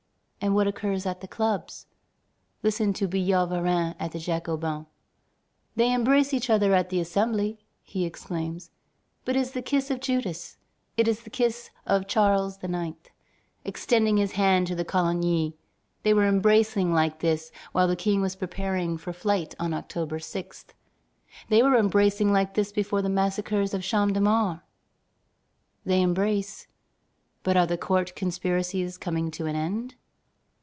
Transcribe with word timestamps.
And 0.43 0.55
what 0.55 0.65
occurs 0.65 1.05
at 1.05 1.21
the 1.21 1.27
clubs? 1.27 1.85
Listen 2.63 2.93
to 2.93 3.07
Billaud 3.07 3.45
Varennes 3.49 3.95
at 3.99 4.11
the 4.11 4.17
Jacobins: 4.17 4.87
"They 5.75 5.93
embrace 5.93 6.33
each 6.33 6.49
other 6.49 6.73
at 6.73 6.89
the 6.89 6.99
Assembly," 6.99 7.59
he 7.83 8.05
exclaims; 8.05 8.71
"it 9.27 9.35
is 9.35 9.51
the 9.51 9.61
kiss 9.61 9.91
of 9.91 9.99
Judas, 9.99 10.57
it 10.97 11.07
is 11.07 11.21
the 11.21 11.29
kiss 11.29 11.69
of 11.85 12.07
Charles 12.07 12.57
IX., 12.63 12.95
extending 13.63 14.17
his 14.17 14.31
hand 14.31 14.65
to 14.65 14.83
Coligny. 14.83 15.57
They 16.01 16.11
were 16.11 16.27
embracing 16.27 16.91
like 16.91 17.19
this 17.19 17.51
while 17.71 17.87
the 17.87 17.95
King 17.95 18.19
was 18.19 18.35
preparing 18.35 18.97
for 18.97 19.13
flight 19.13 19.53
on 19.59 19.75
October 19.75 20.17
6. 20.17 20.65
They 21.49 21.61
were 21.61 21.77
embracing 21.77 22.33
like 22.33 22.55
this 22.55 22.71
before 22.71 23.03
the 23.03 23.09
massacres 23.09 23.75
of 23.75 23.81
the 23.81 23.87
Champ 23.87 24.15
de 24.15 24.21
Mars. 24.21 24.61
They 25.85 26.01
embrace, 26.01 26.65
but 27.43 27.55
are 27.57 27.67
the 27.67 27.77
court 27.77 28.15
conspiracies 28.15 28.97
coming 28.97 29.29
to 29.31 29.45
an 29.45 29.55
end? 29.55 29.93